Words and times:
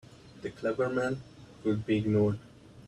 The 0.41 0.49
clever 0.49 0.89
men 0.89 1.21
could 1.63 1.85
be 1.85 1.97
ignored. 1.99 2.39